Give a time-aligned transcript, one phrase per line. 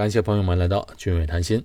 [0.00, 1.62] 感谢朋友们来到俊伟谈心。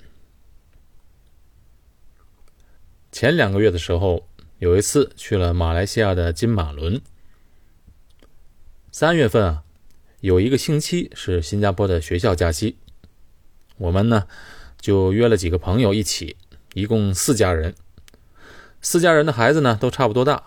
[3.10, 4.28] 前两个月的时候，
[4.58, 7.02] 有一次去了马来西亚的金马伦。
[8.92, 9.64] 三月份啊，
[10.20, 12.76] 有一个星期是新加坡的学校假期，
[13.78, 14.28] 我们呢
[14.82, 16.36] 就约了几个朋友一起，
[16.74, 17.74] 一共四家人。
[18.82, 20.44] 四家人的孩子呢都差不多大，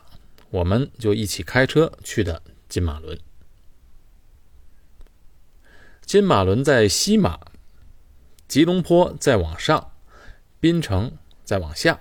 [0.51, 3.19] 我们就一起开车去的金马伦。
[6.05, 7.41] 金马伦在西马，
[8.49, 9.93] 吉隆坡再往上，
[10.59, 11.13] 槟城
[11.45, 12.01] 再往下，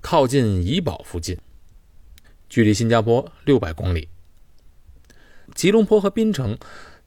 [0.00, 1.38] 靠近怡保附近，
[2.48, 4.08] 距离新加坡六百公里。
[5.54, 6.56] 吉隆坡和槟城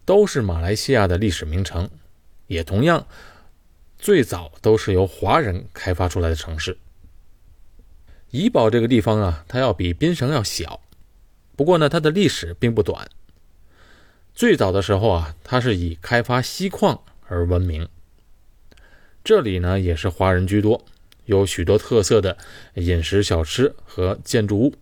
[0.05, 1.89] 都是马来西亚的历史名城，
[2.45, 3.07] 也同样
[3.97, 6.77] 最早都是由华人开发出来的城市。
[8.29, 10.79] 怡保这个地方啊，它要比槟城要小，
[11.55, 13.09] 不过呢，它的历史并不短。
[14.35, 17.89] 最早的时候啊，它是以开发锡矿而闻名。
[19.23, 20.85] 这里呢也是华人居多，
[21.25, 22.37] 有许多特色的
[22.75, 24.73] 饮食小吃和建筑物。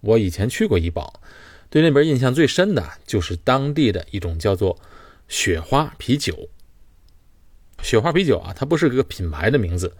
[0.00, 1.20] 我以前去过怡保，
[1.68, 4.78] 对那边印象最深的就是当地的一种叫做
[5.28, 6.48] 雪花啤酒。
[7.82, 9.94] 雪花啤酒啊，它不是个品牌的名字，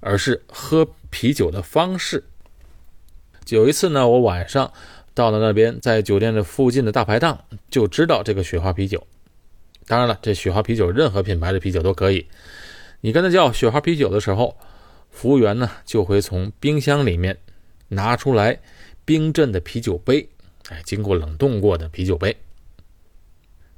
[0.00, 2.24] 而是喝啤酒的方式。
[3.48, 4.72] 有一次呢，我晚上。
[5.14, 9.04] 到了那边，在酒店的附近的大排档就知道这个雪花啤酒。
[9.88, 12.28] 当然了，这雪花啤酒任何品牌的啤酒都可以。
[13.00, 14.56] 你跟他叫雪花啤酒的时候，
[15.10, 17.38] 服务员呢就会从冰箱里面
[17.88, 18.60] 拿出来
[19.04, 20.28] 冰镇的啤酒杯，
[20.68, 22.36] 哎，经过冷冻过的啤酒杯。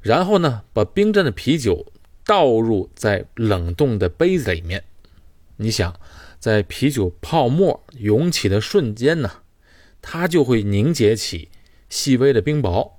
[0.00, 1.92] 然后呢，把冰镇的啤酒
[2.24, 4.82] 倒入在冷冻的杯子里面。
[5.58, 5.94] 你想，
[6.38, 9.30] 在啤酒泡沫涌起的瞬间呢？
[10.02, 11.50] 它就会凝结起
[11.90, 12.92] 细微的冰雹，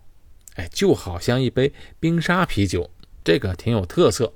[0.54, 2.92] 哎，就好像一杯冰沙啤酒，
[3.24, 4.34] 这个挺有特色。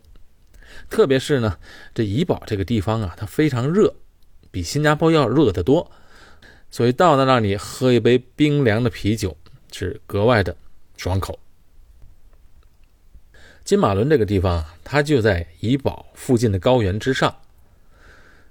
[0.90, 1.58] 特别是呢，
[1.94, 3.96] 这怡保这个地方啊，它非常热，
[4.52, 5.92] 比新加坡要热得多，
[6.70, 9.38] 所以到了那里喝一杯冰凉的啤酒
[9.72, 10.56] 是格外的
[10.98, 11.40] 爽口。
[13.64, 17.36] 金马伦这个地方，它就在怡保附近的高原之上，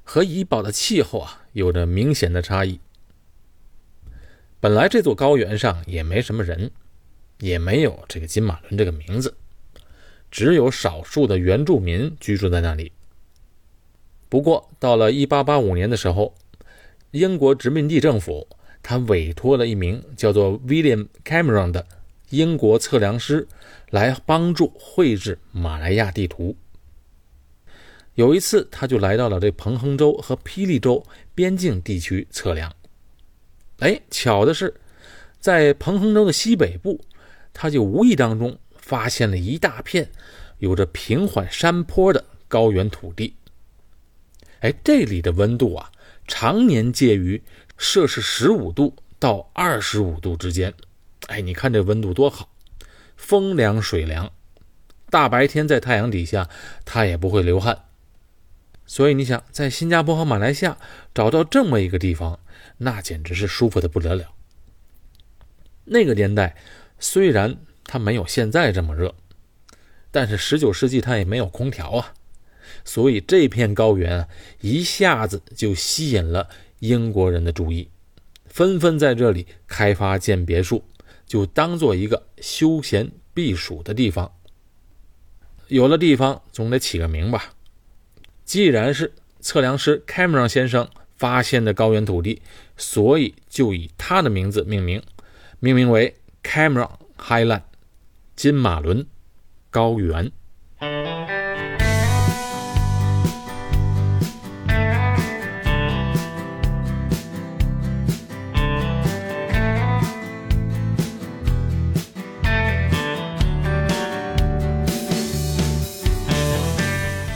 [0.02, 2.80] 和怡保的气候啊有着明显的差异。
[4.58, 6.70] 本来这座高原上也没什么人，
[7.38, 9.36] 也没有这个金马伦这个名字，
[10.34, 12.90] 只有少数的原住民居住在那里。
[14.28, 16.34] 不过到了1885年的时候，
[17.12, 18.48] 英国殖民地政府
[18.82, 21.86] 他委托了一名叫做 William Cameron 的
[22.30, 23.46] 英国测量师
[23.90, 26.56] 来帮助绘制马来亚地图。
[28.16, 31.06] 有一次，他就来到了这彭亨州和霹雳州
[31.36, 32.74] 边境地区测量。
[33.78, 34.74] 哎，巧的是，
[35.38, 37.00] 在彭亨州的西北部，
[37.52, 40.10] 他就无意当中发现了一大片
[40.58, 43.34] 有着平缓山坡的高原土地。
[44.60, 45.90] 哎，这里的温度啊，
[46.28, 47.42] 常年介于
[47.78, 50.74] 摄氏十五度到二十五度之间。
[51.28, 52.50] 哎，你看这温度多好，
[53.16, 54.30] 风凉水凉，
[55.08, 56.50] 大白天在太阳底下，
[56.84, 57.86] 它也不会流汗。
[58.84, 60.76] 所以你想，在新加坡和马来西亚
[61.14, 62.38] 找到这么一个地方。
[62.76, 64.34] 那简直是舒服的不得了。
[65.86, 66.56] 那个年代
[66.98, 69.14] 虽然它没有现在这么热，
[70.10, 72.14] 但是19世纪它也没有空调啊，
[72.84, 74.28] 所以这片高原
[74.60, 76.48] 一下子就吸引了
[76.80, 77.88] 英国人的注意，
[78.46, 80.84] 纷纷在这里开发建别墅，
[81.26, 84.32] 就当做一个休闲避暑的地方。
[85.68, 87.54] 有了地方，总得起个名吧。
[88.44, 90.88] 既然是测量师 Cameron 先生。
[91.16, 92.42] 发现的高原土地，
[92.76, 95.00] 所以就以他的名字命名，
[95.60, 97.62] 命名为 Cameron Highland，
[98.36, 99.06] 金马伦
[99.70, 100.30] 高原。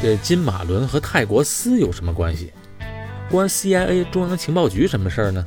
[0.03, 2.53] 这金马伦和泰国丝有什么关系？
[3.31, 5.47] 关 CIA 中央情报局什么事儿呢？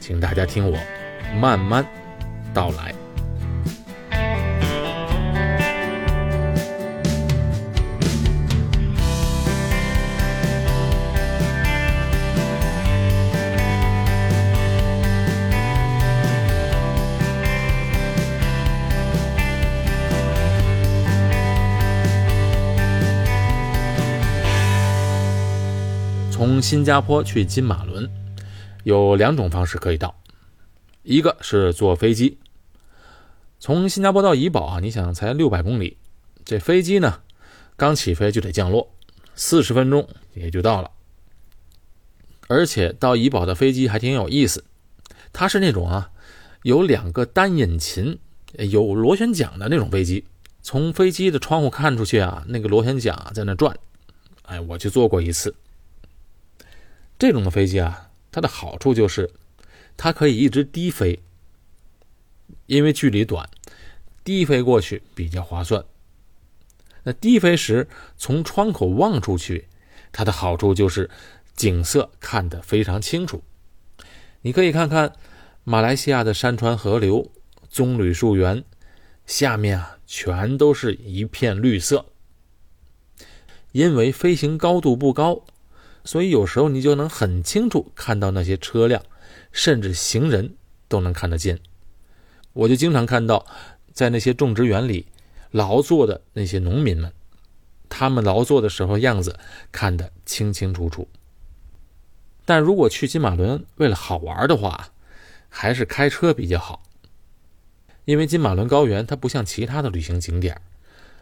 [0.00, 0.78] 请大家听我
[1.38, 1.84] 慢慢
[2.54, 2.94] 道来。
[26.46, 28.08] 从新加坡去金马伦
[28.84, 30.14] 有两种方式可以到，
[31.02, 32.38] 一个是坐飞机，
[33.58, 35.96] 从新加坡到怡保啊，你想才六百公里，
[36.44, 37.20] 这飞机呢，
[37.76, 38.88] 刚起飞就得降落，
[39.34, 40.92] 四十分钟也就到了。
[42.46, 44.64] 而且到怡保的飞机还挺有意思，
[45.32, 46.12] 它是那种啊，
[46.62, 48.20] 有两个单引擎、
[48.52, 50.24] 有螺旋桨的那种飞机。
[50.62, 53.76] 从飞机的窗户看出去啊，那个螺旋桨在那转。
[54.42, 55.52] 哎，我去坐过一次。
[57.18, 59.30] 这种的飞机啊，它的好处就是
[59.96, 61.20] 它可以一直低飞，
[62.66, 63.48] 因为距离短，
[64.22, 65.84] 低飞过去比较划算。
[67.04, 69.68] 那低飞时从窗口望出去，
[70.12, 71.08] 它的好处就是
[71.54, 73.42] 景色看得非常清楚。
[74.42, 75.12] 你可以看看
[75.64, 77.30] 马来西亚的山川河流、
[77.70, 78.64] 棕榈树园，
[79.24, 82.06] 下面啊全都是一片绿色。
[83.72, 85.44] 因为飞行高度不高，
[86.06, 89.02] 所以有时候你就能很清楚看到那些车辆，
[89.52, 90.56] 甚至行人
[90.88, 91.58] 都能看得见。
[92.54, 93.44] 我就经常看到
[93.92, 95.06] 在那些种植园里。
[95.52, 97.10] 劳作的那些农民们，
[97.88, 99.38] 他们劳作的时候样子
[99.72, 101.08] 看得清清楚楚。
[102.44, 104.90] 但如果去金马伦为了好玩的话，
[105.48, 106.82] 还是开车比较好。
[108.04, 110.60] 因为金马伦高原它不像其他的旅行景点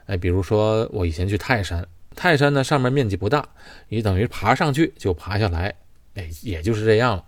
[0.06, 3.48] 哎，比如说我以前去泰山，泰山呢上面面积不大，
[3.88, 5.74] 你等于爬上去就爬下来，
[6.14, 7.24] 哎，也就是这样了。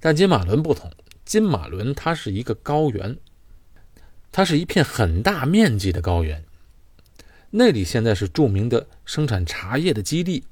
[0.00, 0.90] 但金马伦不同，
[1.24, 3.16] 金马伦它是一个高原。
[4.36, 6.44] 它是一片很大面积的高原，
[7.50, 10.42] 那里现在是著名的生产茶叶的基地，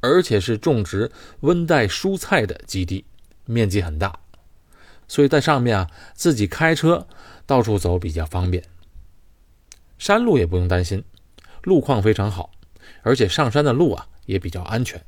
[0.00, 3.04] 而且是种植温带蔬菜的基地，
[3.44, 4.18] 面积很大，
[5.06, 7.06] 所以在上面啊，自己开车
[7.46, 8.64] 到处走比较方便。
[9.98, 11.04] 山路也不用担心，
[11.62, 12.50] 路况非常好，
[13.08, 15.02] 而且上山的路啊也比较安全。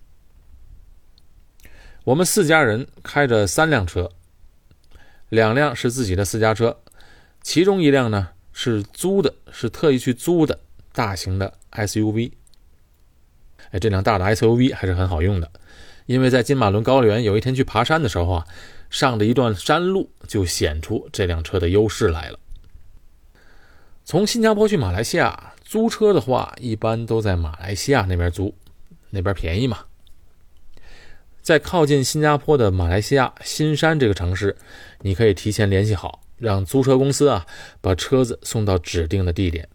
[2.05, 4.11] 我们四家人开着三辆车，
[5.29, 6.81] 两辆是自己的私家车。
[7.43, 10.61] 其中一辆呢是租的，是特意去租的
[10.93, 12.33] 大型的 SUV。
[13.71, 15.51] 哎，这辆大的 SUV 还是很好用的，
[16.07, 18.47] 因为在金马伦高原有一天去爬山的时候啊，
[18.89, 22.39] 上的一段山路就显出这辆车的优势来了。
[24.07, 28.53] 从新加坡去马来西亚租车的话，一般都在马来西亚那边租，
[29.11, 29.85] 那边便宜嘛。
[31.41, 34.57] 在靠近新加坡的马来西亚新山这个城市，
[35.03, 36.23] 你可以提前联系好。
[36.39, 37.47] 让租车公司啊
[37.81, 39.69] 把车子送到指定的地点，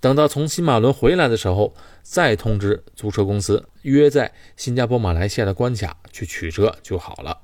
[0.00, 1.72] 等到从新马伦回来的时候，
[2.02, 7.42] 再通知租车公司约在新加坡、马来西亚的关卡去取车就好了。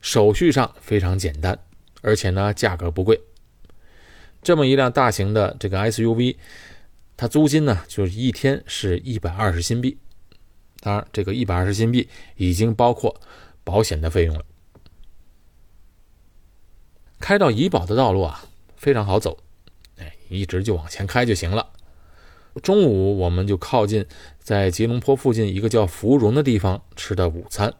[0.00, 1.58] 手续上非常简单，
[2.00, 3.20] 而且呢价格不贵。
[4.40, 6.36] 这么一辆大型的这个 SUV，
[7.18, 9.98] 他租金呢就是一天是一百二十新币，
[10.78, 13.20] 当然这个一百二十新币已经包括
[13.64, 14.44] 保险的费用了。
[17.18, 18.44] 开到怡保的道路啊，
[18.76, 19.36] 非常好走，
[19.98, 21.70] 哎，一直就往前开就行了。
[22.62, 24.06] 中午我们就靠近
[24.38, 27.74] 在吉隆坡附近一个叫芙蓉的地方吃的午餐。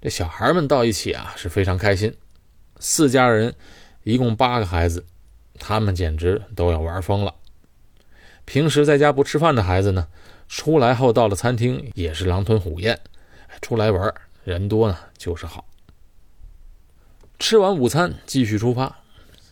[0.00, 2.16] 这小孩们到一起啊是非常开心，
[2.78, 3.54] 四家人
[4.02, 5.04] 一共八个孩子，
[5.58, 7.34] 他们简直都要玩疯了。
[8.52, 10.08] 平时在家不吃饭的孩子呢，
[10.46, 13.00] 出来后到了餐厅也是狼吞虎咽。
[13.62, 14.14] 出来玩
[14.44, 15.64] 人多呢就是好。
[17.38, 18.98] 吃完午餐，继续出发。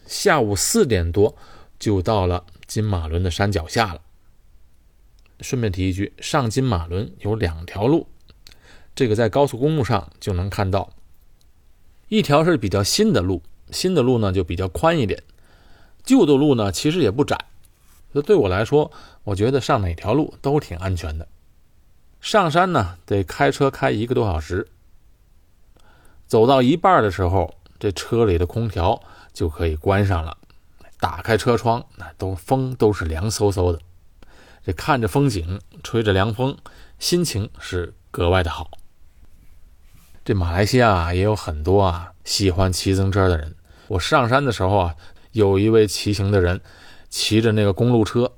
[0.05, 1.35] 下午四点多
[1.79, 4.03] 就到了金马伦的山脚下了。
[5.41, 8.07] 顺便提一句，上金马伦有两条路，
[8.95, 10.93] 这个在高速公路上就能看到。
[12.09, 15.23] 一条是比较新的路，新的路呢就比较宽一点，
[16.05, 17.47] 旧的路呢其实也不窄。
[18.13, 18.91] 这对我来说，
[19.25, 21.29] 我觉得上哪条路都挺安全的。
[22.21, 24.69] 上山呢得开车开一个多小时，
[26.27, 27.55] 走到一半的时候。
[27.83, 29.03] 这车里的空调
[29.33, 30.37] 就可以关上了，
[30.99, 33.81] 打开车窗，那都风都是凉飕飕的。
[34.63, 36.59] 这看着风景，吹着凉风，
[36.99, 38.71] 心情是格外的好。
[40.27, 43.57] 这马来西亚也有很多啊喜欢骑自行车的人。
[43.89, 44.95] 我上山的时候啊，
[45.33, 46.61] 有一位骑行的人，
[47.11, 48.33] 骑着那个公路车，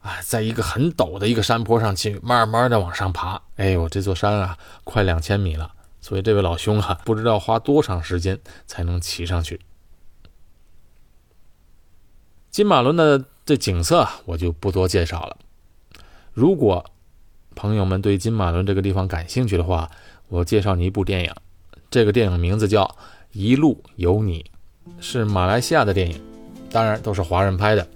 [0.00, 3.40] 啊，在一个很陡的一个山坡上去，慢慢的往上爬。
[3.56, 5.72] 哎呦，这座山啊，快两千米了。
[6.00, 9.60] 所以这位老兄啊， 不知道花多长时间才能骑上去。
[12.50, 15.36] 金马伦的这景色我就不多介绍了。
[16.32, 16.84] 如果
[17.54, 19.90] 朋友们对金马伦这个地方感兴趣的话，
[20.28, 21.34] 我介绍你一部电影。
[21.90, 22.84] 这个电影名字叫
[23.32, 24.50] 《一路有你》，
[25.00, 26.20] 是马来西亚的电影，
[26.70, 27.86] 当然都是华人拍的。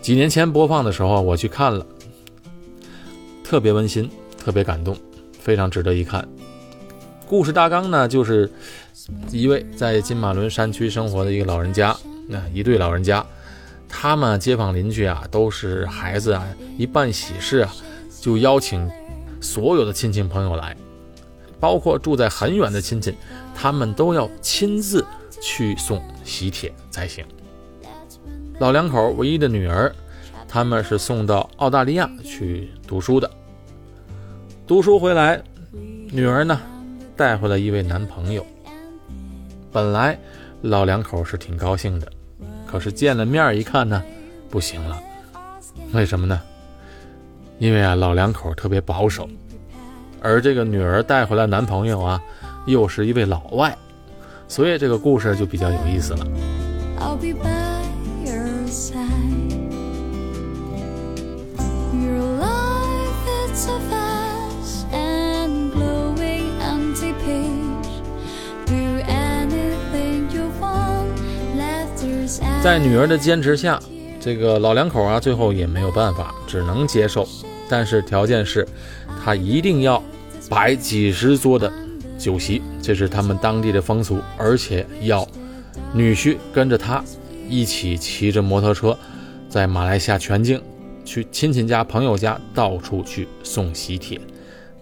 [0.00, 1.84] 几年前播放的时候我去看了，
[3.44, 4.96] 特别温馨，特别感动，
[5.38, 6.26] 非常值得一看。
[7.26, 8.50] 故事大纲呢，就是
[9.30, 11.94] 一位在金马伦山区生活的一个老人家，
[12.26, 13.24] 那一对老人家，
[13.86, 16.46] 他们街坊邻居啊，都是孩子啊，
[16.78, 17.74] 一办喜事啊，
[18.20, 18.90] 就邀请
[19.42, 20.74] 所有的亲戚朋友来，
[21.60, 23.14] 包括住在很远的亲戚，
[23.54, 25.04] 他们都要亲自
[25.42, 27.22] 去送喜帖才行。
[28.58, 29.94] 老两口唯一的女儿，
[30.48, 33.30] 他们是送到澳大利亚去读书的。
[34.66, 35.40] 读书回来，
[36.10, 36.60] 女儿呢
[37.16, 38.44] 带回了一位男朋友。
[39.70, 40.18] 本来
[40.62, 42.10] 老两口是挺高兴的。
[42.66, 44.02] 可是见了面一看呢，
[44.50, 45.00] 不行了，
[45.92, 46.38] 为什么呢？
[47.58, 49.26] 因为啊，老两口特别保守，
[50.20, 52.20] 而这个女儿带回来男朋友啊，
[52.66, 53.74] 又是一位老外，
[54.48, 56.26] 所以这个故事就比较有意思了。
[72.62, 73.80] 在女儿的坚持下，
[74.20, 77.26] 这个老两口啊，最后也没有办法，只能接受。
[77.70, 78.66] 但是条件是，
[79.24, 80.02] 他一定要
[80.50, 81.72] 摆几十桌的
[82.18, 85.26] 酒席，这是他们当地的风俗，而且要
[85.94, 87.02] 女婿跟着他
[87.48, 88.96] 一起骑着摩托车，
[89.48, 90.62] 在马来西亚全境
[91.04, 94.20] 去亲戚家、朋友家到处去送喜帖。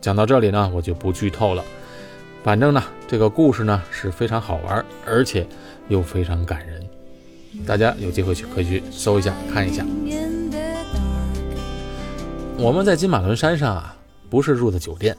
[0.01, 1.65] 讲到这里呢，我就不剧透了。
[2.43, 5.47] 反正呢，这个故事呢是非常好玩，而且
[5.89, 6.85] 又非常感人。
[7.67, 9.85] 大家有机会去可以去搜一下看一下。
[12.59, 13.97] 我们在金马伦山上啊，
[14.31, 15.17] 不是住的酒店，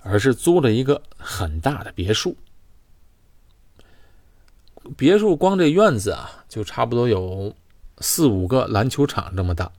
[0.00, 2.36] 而是租了一个很大的别墅。
[4.96, 7.54] 别墅光这院子啊，就差不多有
[7.98, 9.70] 四五个篮球场这么大。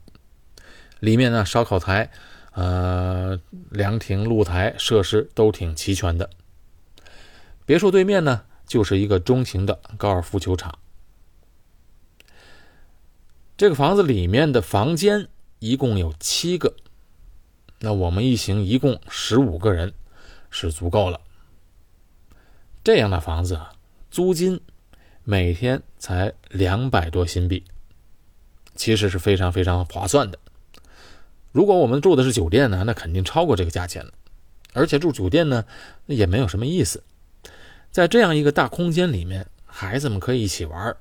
[0.99, 2.11] 里面呢，烧烤台、
[2.53, 3.39] 呃
[3.69, 6.29] 凉亭、露台设施都挺齐全的。
[7.65, 10.77] 别墅对面呢，就是一个中型的高尔夫球场。
[13.55, 15.27] 这个房子里面的房间
[15.59, 16.75] 一共有七个，
[17.79, 19.93] 那我们一行一共十五个人
[20.49, 21.21] 是足够了。
[22.83, 23.73] 这样的房子啊，
[24.09, 24.61] 租金
[25.29, 27.63] 每天才两百多新币，
[28.73, 30.39] 其实是非常非常划算的。
[31.51, 34.11] 如果我们住的是酒店呢，那肯定超过这个价钱了。
[34.73, 35.63] 而且住酒店呢，
[36.07, 37.03] 也没有什么意思。
[37.91, 40.97] 在这样一个大空间里面，孩子们可以一起玩。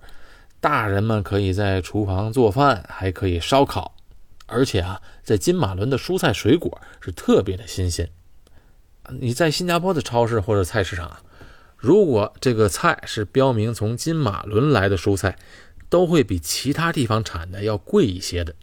[0.60, 3.94] 大人们可以在厨房做饭，还可以烧烤，
[4.44, 8.10] 而且啊，在金马伦的蔬菜水果是特别的新鲜。
[9.08, 11.22] 你在新加坡的超市或者菜市场啊，
[11.78, 15.38] 如果这个菜是标明从金马伦来的蔬菜，
[15.88, 18.54] 都会比其他地方产的要贵一些的。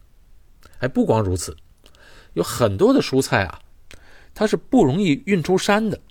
[0.77, 1.55] 还不光如此，
[2.33, 3.61] 有很多的蔬菜啊，
[4.33, 6.01] 它是不容易运出山的，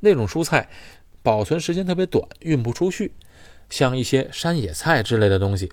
[0.00, 0.70] 那种蔬菜
[1.22, 3.12] 保存时间特别短，运不出去。
[3.68, 5.70] 像一些山野菜之类的东西，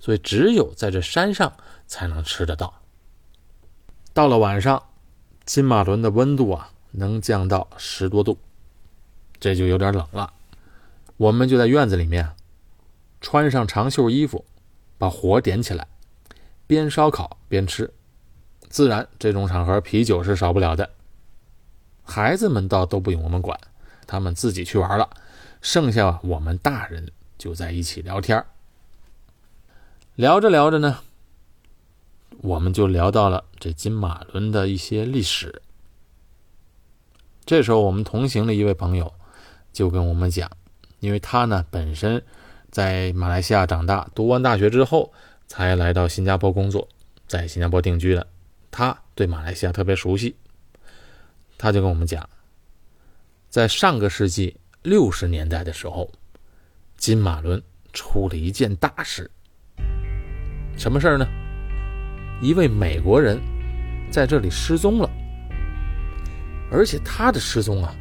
[0.00, 1.56] 所以只有在这山上
[1.86, 2.82] 才能吃得到。
[4.12, 4.82] 到了晚上，
[5.44, 8.38] 金马伦的温度啊能降到十多度，
[9.40, 10.32] 这就有点冷了。
[11.16, 12.30] 我们就在院子里面，
[13.20, 14.44] 穿上长袖衣服，
[14.96, 15.86] 把火点起来，
[16.66, 17.92] 边烧烤边吃。
[18.68, 20.90] 自然，这种场合啤酒是少不了的。
[22.04, 23.58] 孩子们倒都不用我们管，
[24.06, 25.08] 他们自己去玩了。
[25.60, 27.10] 剩下我们大人。
[27.38, 28.44] 就在一起聊天
[30.16, 30.98] 聊着聊着呢，
[32.40, 35.62] 我们就聊到了这金马伦的一些历史。
[37.46, 39.14] 这时候，我们同行的一位朋友
[39.78, 40.50] 就跟我们讲，
[40.98, 42.20] 因为他呢本身
[42.68, 45.12] 在马来西亚长大，读完大学之后
[45.46, 46.88] 才来到新加坡工作，
[47.28, 48.26] 在新加坡定居的，
[48.72, 50.34] 他对马来西亚特别熟悉。
[51.56, 52.28] 他就跟我们讲，
[53.48, 56.10] 在上个世纪六十年代的时候。
[56.96, 59.30] 金马伦出了一件大事，
[60.76, 61.24] 什么事儿呢？
[62.42, 63.38] 一位美国人
[64.10, 65.08] 在这里失踪了，
[66.72, 67.94] 而且他的失踪啊，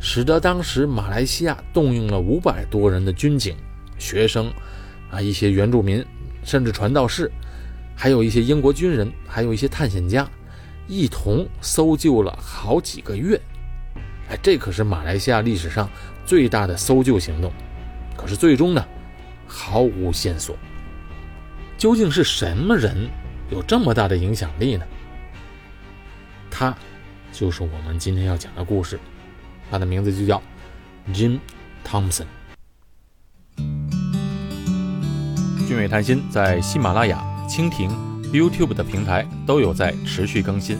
[0.00, 3.54] 使得当时马来西亚动用了五百多人的军警、
[3.98, 4.50] 学生
[5.10, 6.04] 啊，一些原住民，
[6.42, 7.30] 甚至传道士，
[7.94, 10.26] 还有一些英国军人，还有一些探险家，
[10.88, 13.38] 一同搜救了好几个月。
[14.30, 15.88] 哎，这可是马来西亚历史上
[16.24, 17.52] 最大的搜救行动。
[18.16, 18.84] 可是最终呢，
[19.46, 20.56] 毫无线索。
[21.76, 23.08] 究竟是什么人
[23.50, 24.84] 有这么大的影响力呢？
[26.50, 26.76] 他
[27.32, 28.98] 就是我们今天要讲的故事，
[29.70, 30.42] 他的名字就叫
[31.12, 31.38] Jim
[31.86, 32.24] Thompson。
[35.68, 37.88] 俊伟谈心在喜马拉雅、蜻蜓、
[38.32, 40.76] YouTube 的平台都有在持续更新，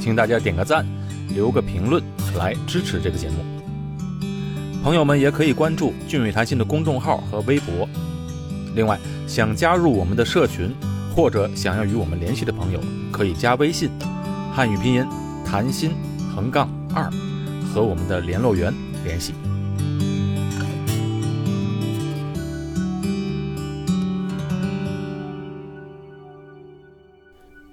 [0.00, 0.86] 请大家点个赞，
[1.34, 2.02] 留个评论
[2.36, 3.44] 来支持这个节目。
[4.82, 7.88] 朋友们也可以关注“俊伟谈心”的公众号和微博，
[8.74, 10.74] 另外，想加入我们的社群，
[11.14, 12.80] 或者想要与我们联系的朋友，
[13.12, 13.90] 可以加微信，
[14.54, 15.04] 汉语拼音
[15.44, 15.90] 谈心
[16.34, 17.10] 横杠二，
[17.72, 18.74] 和我们的联络员
[19.04, 19.32] 联系。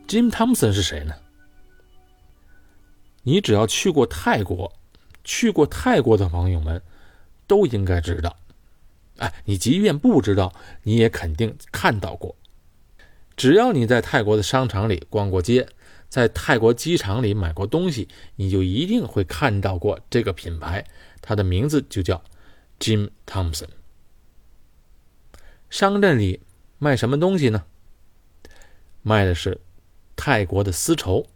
[0.08, 1.14] Jim Thompson 是谁呢？
[3.24, 4.72] 你只要去过泰国，
[5.26, 6.82] 去过泰国的朋友们
[7.46, 8.38] 都应该知道。
[9.18, 12.36] 哎，你即便不知道，你也肯定看到过。
[13.36, 15.68] 只要你在泰国的商场里逛过街，
[16.10, 20.86] 在泰国机场里买过东西，你就一定会看到过这个品牌。
[21.22, 22.24] 它的名字就叫
[22.80, 23.68] Jim Thompson。
[25.70, 26.42] 商店里
[26.78, 27.66] 卖什么东西呢？
[29.02, 29.60] 卖的是
[30.16, 31.28] 泰国的丝绸，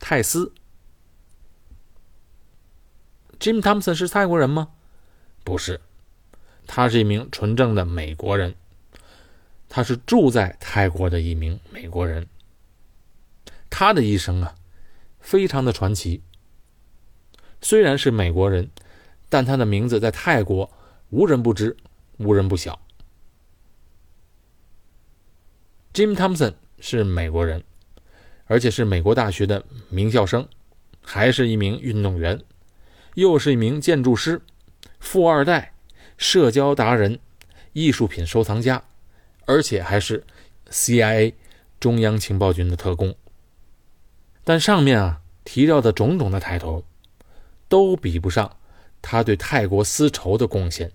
[0.00, 0.52] 泰丝。
[3.38, 4.70] Jim Thompson 是泰国人吗？
[5.44, 5.80] 不是，
[6.66, 8.54] 他是一名纯正的美国人。
[9.68, 12.26] 他是住在泰国的一名美国人。
[13.78, 14.54] 他的一生啊，
[15.20, 16.22] 非常的传奇。
[17.60, 18.70] 虽然是美国人，
[19.28, 20.72] 但他的名字在泰国
[21.10, 21.76] 无人不知，
[22.16, 22.80] 无人不晓。
[25.92, 27.62] Jim Thompson 是美国人，
[28.46, 30.48] 而且是美国大学的名校生，
[31.02, 32.42] 还是一名运动员。
[33.12, 34.40] 又是一名建筑师、
[35.00, 35.74] 富二代、
[36.16, 37.18] 社交达人、
[37.74, 38.82] 艺术品收藏家，
[39.44, 40.24] 而且还是
[40.70, 41.34] CIA
[41.78, 43.14] 中央情报局的特工。
[44.48, 46.84] 但上面啊提到的种种的抬头，
[47.68, 48.56] 都比不上
[49.02, 50.92] 他对泰国丝绸的贡献。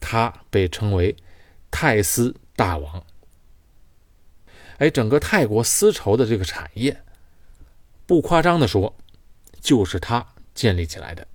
[0.00, 1.14] 他被称为
[1.70, 3.04] 泰丝大王。
[4.78, 7.02] 哎，整个泰国丝绸的这个产业，
[8.06, 8.96] 不夸张的说，
[9.60, 10.26] 就是他。
[10.52, 11.26] 建立起来的，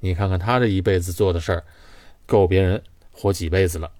[0.00, 1.64] 你看看他这一辈子做的事儿，
[2.26, 2.82] 够别人
[3.12, 3.92] 活几辈子了。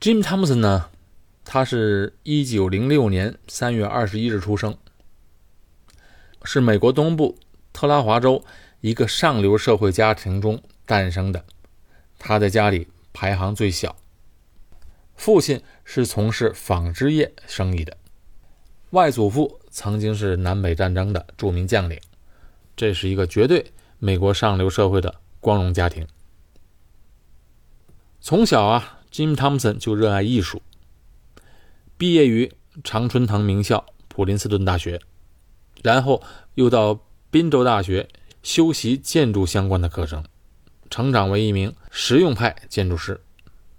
[0.00, 0.88] Jim Thompson 呢，
[1.44, 4.76] 他是一九零六年三月二十一日出生，
[6.44, 7.38] 是美国东部
[7.72, 8.44] 特拉华州
[8.80, 11.44] 一个上流社会家庭中诞生的。
[12.18, 13.96] 他在家里排行最小，
[15.16, 17.96] 父亲是从事纺织业生意的，
[18.90, 19.60] 外祖父。
[19.72, 21.96] 曾经是南北战争的著名将领，
[22.74, 26.04] 这是一个绝对美国上流社会的光荣家庭。
[28.20, 30.60] 从小啊，Jim Thompson 就热爱艺术，
[32.00, 32.50] 毕业于
[32.82, 35.02] 常春藤名校普林斯顿大学，
[35.82, 36.22] 然后
[36.54, 36.98] 又到
[37.30, 38.08] 宾州大学
[38.42, 40.24] 修习建筑相关的课程，
[40.88, 43.20] 成长为一名实用派建筑师，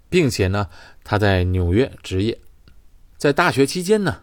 [0.08, 0.68] 并且呢，
[1.02, 2.38] 他在纽约执业，
[3.16, 4.22] 在大学期间呢。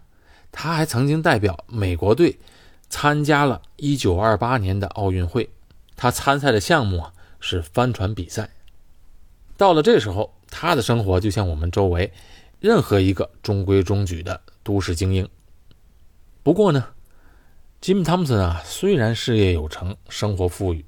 [0.49, 2.39] 他还曾经代表美国队
[2.89, 5.49] 参加了1928年的奥运会。
[5.97, 8.49] 他参赛的项目啊是帆船比赛。
[9.57, 12.13] 到了这时候，他的生活就像我们周围
[12.59, 15.27] 任何一个中规中矩的都市精英。
[16.43, 16.89] 不过呢
[17.81, 20.85] ，Jim Thomson 啊，虽然事业有成、生活富裕，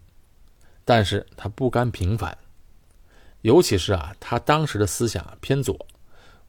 [0.83, 2.37] 但是他不甘平凡。
[3.41, 5.87] 尤其是啊，他当时的思想偏左，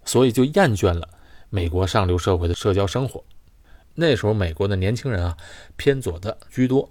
[0.05, 1.09] 所以就厌倦了。
[1.49, 3.23] 美国上流社会的社交生活，
[3.95, 5.37] 那时候美国的年轻人啊
[5.77, 6.91] 偏左的居多。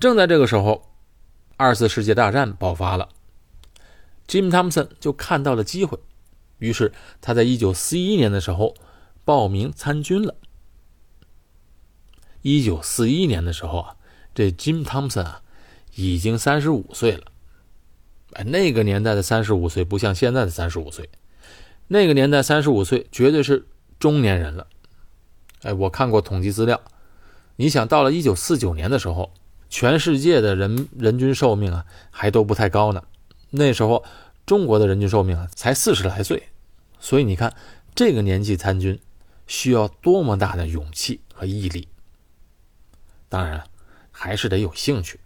[0.00, 0.88] 正在这个时候，
[1.56, 3.08] 二次世界大战爆发了
[4.28, 5.98] ，Jim Thomson 就看到了机会，
[6.58, 8.74] 于是他在1941年的时候
[9.24, 10.34] 报名参军了。
[12.42, 13.96] 1941年的时候啊，
[14.34, 15.42] 这 Jim Thompson 啊
[15.94, 17.24] 已经35岁了。
[18.34, 21.08] 哎，那个年代的35岁不像现在的35岁。
[21.88, 23.66] 那个年代，三十五岁绝对是
[23.98, 24.66] 中年人了。
[25.62, 26.80] 哎，我看过统计资料，
[27.56, 29.32] 你想到了一九四九年的时候，
[29.70, 33.02] 全世界的人人均寿命啊还都不太高呢。
[33.50, 34.04] 那时候
[34.48, 36.48] 中国的人均寿命啊才四十来岁，
[36.98, 37.54] 所以你看
[37.94, 38.98] 这个年纪参军
[39.46, 41.86] 需要多么大的勇气和毅力。
[43.28, 43.62] 当然，
[44.10, 45.20] 还是得有兴趣，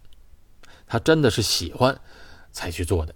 [0.87, 1.99] 他真的是喜欢
[2.51, 3.15] 才去做的。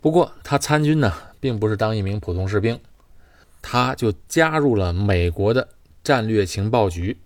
[0.00, 1.12] 不过他参军呢。
[1.44, 2.80] 并不是当一名普通士兵，
[3.60, 5.68] 他就加入了美国的
[6.02, 7.20] 战略情报局。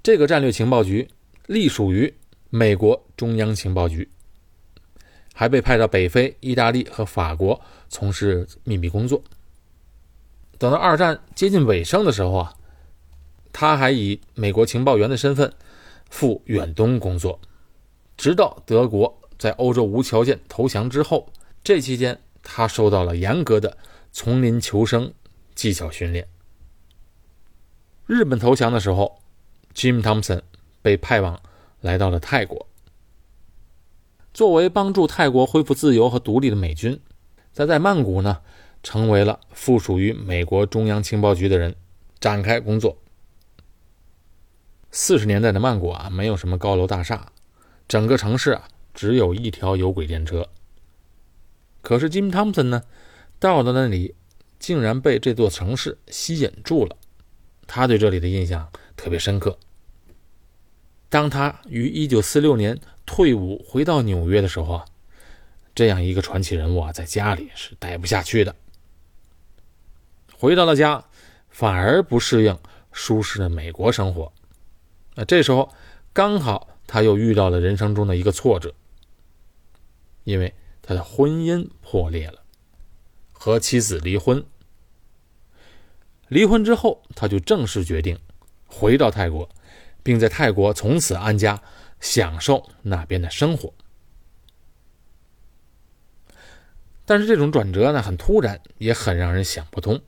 [0.00, 1.10] 这个战略情报局
[1.46, 2.14] 隶属于
[2.50, 4.08] 美国中央情报局，
[5.38, 9.22] 还被派到北非、意大利和法国从事秘密工作。
[10.58, 12.54] 等到二战接近尾声的时候啊，
[13.52, 15.52] 他还以美国情报员的身份
[16.10, 17.38] 赴远东工作，
[18.16, 22.18] 直到德国在欧洲无条件投降之后，这期间。
[22.50, 23.76] 他受到了严格的
[24.10, 25.12] 丛林求生
[25.54, 26.26] 技巧训练。
[28.06, 29.20] 日本投降的时候
[29.74, 30.40] ，Jim Thompson
[30.80, 31.38] 被派往
[31.82, 32.67] 来到了泰国。
[34.38, 37.00] 作为帮助泰国恢复自由和独立的美军，
[37.56, 38.38] 他在曼谷呢，
[38.84, 41.74] 成为了附属于美国中央情报局的人，
[42.20, 42.98] 展开工作。
[44.92, 47.32] 四十年代的曼谷啊，没有什么高楼大厦，
[47.88, 50.48] 整个城市啊，只有一条有轨电车。
[51.82, 52.84] 可是金汤普森呢，
[53.40, 54.14] 到了那里，
[54.60, 56.96] 竟然被这座城市吸引住了，
[57.66, 59.58] 他对这里的印象特别深刻。
[61.08, 64.84] 当他于一九四六年退伍回到纽约的时候啊，
[65.74, 68.54] 这样一个传奇人物啊，在家里是待不下去的。
[70.36, 71.06] 回到了家，
[71.48, 72.58] 反而不适应
[72.92, 74.30] 舒适的美国生活。
[75.14, 75.74] 那这时候
[76.12, 78.74] 刚好他又遇到了人生中的一个挫折，
[80.24, 82.42] 因为他的婚姻破裂了，
[83.32, 84.44] 和妻子离婚。
[86.28, 88.18] 离婚之后，他就正式决定
[88.66, 89.48] 回到泰国。
[90.00, 91.60] 并在泰国从此安家，
[92.00, 93.72] 享受那边的生活。
[97.04, 100.00] 但是这种转折呢，很突然，也很让人想不通。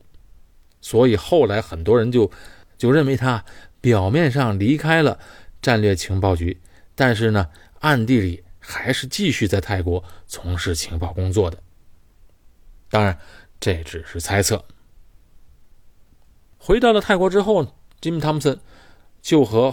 [0.81, 2.31] 所以后来很多人就
[2.77, 3.43] 就认为他
[3.79, 5.19] 表面上离开了
[5.61, 6.61] 战略情报局，
[6.95, 7.49] 但是呢，
[7.79, 11.61] 暗地里还是继续在泰国从事情报工作的。
[12.89, 13.19] 当然，
[13.59, 14.65] 这只是猜测。
[16.57, 17.63] 回到了泰国之后
[18.01, 18.59] ，Jim Thompson。
[19.21, 19.71] 就和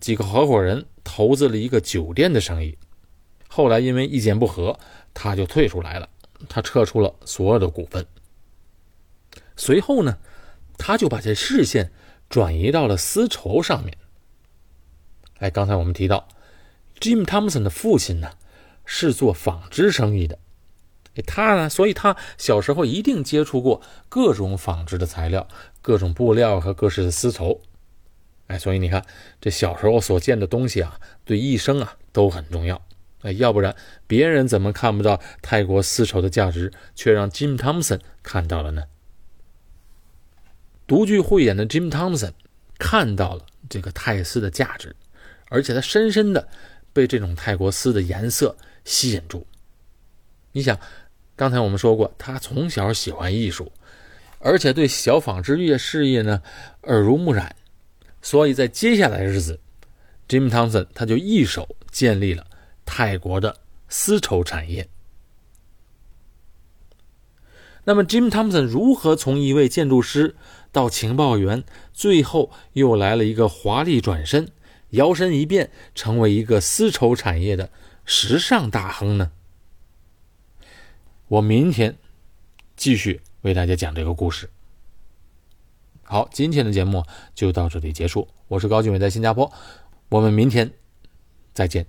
[0.00, 2.78] 几个合伙人投资了一个酒店的生意，
[3.48, 4.78] 后来因为意见不合，
[5.12, 6.08] 他就退出来了，
[6.48, 8.06] 他撤出了所有的股份。
[9.56, 10.16] 随后呢，
[10.78, 11.92] 他就把这视线
[12.30, 13.96] 转移到了丝绸上面。
[15.38, 16.28] 哎，刚才我们提到
[16.98, 18.32] ，Jim Thompson 的父亲呢
[18.86, 20.38] 是做纺织生意的，
[21.26, 25.46] 他呢，所以他小时候一定接触过各种纺织的材料、
[25.82, 27.60] 各种布料和各式的丝绸。
[28.50, 29.00] 哎，所以你看，
[29.40, 32.84] 这小时候所见的东西啊，对一生啊都很重要。
[33.22, 33.76] 哎，要不然
[34.08, 38.82] 别人怎么看不到泰国丝绸的价值，却让 Jim Thompson 看到了呢？
[40.84, 42.32] 独具慧眼的 Jim Thompson
[42.76, 44.96] 看到了这个泰丝的价值，
[45.48, 46.48] 而且他深深的
[46.92, 49.46] 被这种泰国丝的颜色吸引住。
[50.50, 50.76] 你想，
[51.36, 53.70] 刚才我们说过，他从小喜欢艺术，
[54.40, 56.42] 而且对小纺织业事业呢
[56.82, 57.54] 耳濡目染。
[58.22, 59.60] 所以在接下来的日子
[60.28, 62.46] ，Jim Thompson 他就一手建立了
[62.84, 64.88] 泰国的丝绸产业。
[67.84, 70.36] 那么，Jim Thompson 如何从一位建筑师
[70.70, 74.50] 到情报员，最后又来了一个华丽转身，
[74.90, 77.70] 摇身一变成为一个丝绸产业的
[78.04, 79.32] 时尚大亨呢？
[81.28, 81.96] 我明天
[82.76, 84.50] 继续为大家讲这个故事。
[86.10, 87.04] 好，今天的节目
[87.36, 88.26] 就到这里结束。
[88.48, 89.52] 我是高俊伟，在新加坡，
[90.08, 90.72] 我们明天
[91.54, 91.86] 再见。